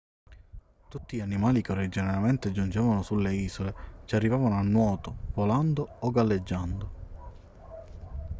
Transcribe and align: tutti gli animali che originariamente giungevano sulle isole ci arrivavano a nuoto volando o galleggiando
tutti 0.89 1.17
gli 1.17 1.19
animali 1.19 1.61
che 1.61 1.73
originariamente 1.73 2.51
giungevano 2.51 3.03
sulle 3.03 3.35
isole 3.35 3.75
ci 4.05 4.15
arrivavano 4.15 4.55
a 4.55 4.63
nuoto 4.63 5.15
volando 5.33 5.97
o 5.99 6.09
galleggiando 6.09 6.91